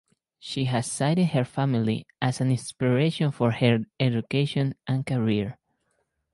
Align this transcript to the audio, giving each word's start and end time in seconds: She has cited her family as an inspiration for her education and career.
She 0.39 0.63
has 0.65 0.91
cited 0.91 1.27
her 1.27 1.45
family 1.45 2.07
as 2.19 2.41
an 2.41 2.49
inspiration 2.49 3.29
for 3.29 3.51
her 3.51 3.85
education 3.99 4.73
and 4.87 5.05
career. 5.05 5.59